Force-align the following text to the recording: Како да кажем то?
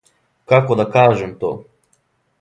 Како 0.53 0.77
да 0.79 0.87
кажем 0.95 1.37
то? 1.45 1.55